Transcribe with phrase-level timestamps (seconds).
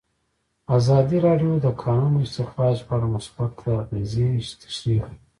[0.77, 3.51] ازادي راډیو د د کانونو استخراج په اړه مثبت
[3.81, 4.29] اغېزې
[4.63, 5.17] تشریح کړي.